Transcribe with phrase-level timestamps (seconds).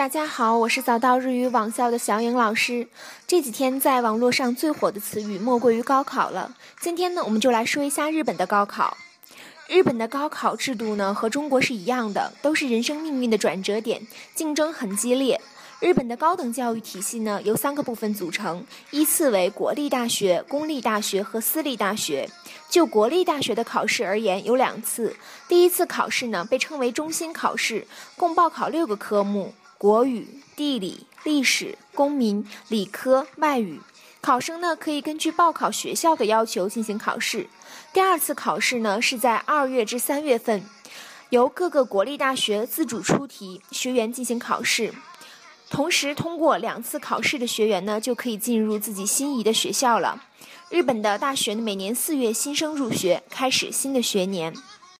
[0.00, 2.88] 大家好，我是早到日语网校的小颖老师。
[3.26, 6.56] 这几天在网络上最火的词语莫过于高考了。
[6.80, 8.96] 今天呢，我们就来说一下日本的高考。
[9.68, 15.38] 日本的高考制度呢，和中国是一样的，都是人生命运的转折点，竞争很激烈。
[15.80, 22.26] 日本的高等教育体系呢，由三个部分组成，依次为国立大学、公立大学和私立大学。
[22.70, 25.14] 就国立大学的考试而言，有两次。
[25.46, 27.86] 第一次考试呢，被称为中心考试，
[28.16, 29.52] 共报考六个科目。
[29.80, 33.80] 国语、地理、历史、公民、理科、外语，
[34.20, 37.48] 考生呢可以根据报考学校的要求进行考试。
[37.90, 40.62] 第二次考试呢是在二月至三月份，
[41.30, 44.92] 由各个国立大学自主出题，学员进行考试。
[45.70, 50.22] 同时通过两次考试的学员呢就可以进入自己心仪的学校了。
[50.68, 54.52] 日本的大学每年四月新生入学，开始新的学年。